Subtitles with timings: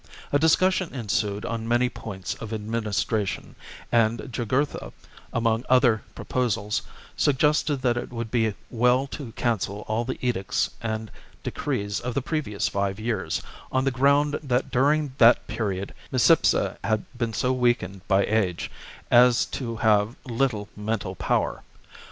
[0.31, 3.55] A discussion ensued on many points of administration,
[3.91, 4.93] and Jugurtha,
[5.31, 6.81] among other proposals,
[7.15, 11.11] suggested that it would be well to cancel all the edicts and
[11.43, 17.05] decrees of the previous five years, on the ground that during that period Micipsa had
[17.15, 18.71] been so weakened by age
[19.11, 21.61] as to have little mental power.